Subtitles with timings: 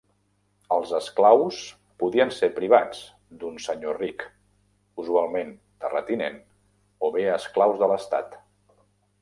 [0.75, 1.57] Els esclaus
[2.03, 3.03] podien ser privats,
[3.43, 4.25] d'un senyor ric,
[5.05, 5.53] usualment
[5.85, 6.43] terratinent,
[7.09, 8.39] o bé esclaus de l'estat.